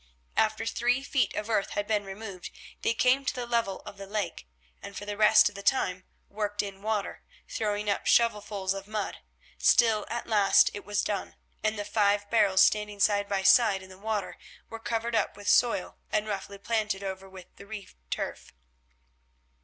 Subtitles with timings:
[0.35, 2.49] After three feet of earth had been removed,
[2.81, 4.47] they came to the level of the lake,
[4.81, 9.19] and for the rest of the time worked in water, throwing up shovelfuls of mud.
[9.59, 13.89] Still at last it was done, and the five barrels standing side by side in
[13.91, 14.39] the water
[14.71, 18.53] were covered up with soil and roughly planted over with the reed turf.